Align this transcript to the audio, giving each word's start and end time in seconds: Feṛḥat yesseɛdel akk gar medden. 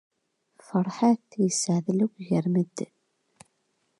Feṛḥat 0.67 1.29
yesseɛdel 1.43 1.99
akk 2.05 2.15
gar 2.27 2.45
medden. 2.53 2.93